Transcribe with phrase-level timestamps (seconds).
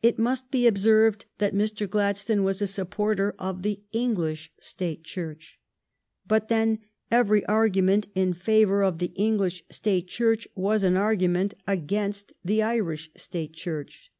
[0.00, 1.86] It must be observed that Mr.
[1.86, 5.60] Gladstone was a sup porter of the English State Church.
[6.26, 6.78] But then
[7.10, 13.10] every argument in favor of the English State Church was an argument against the Irish
[13.14, 14.10] State Church.